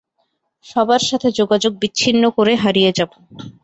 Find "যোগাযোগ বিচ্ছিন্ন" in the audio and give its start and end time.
1.39-2.23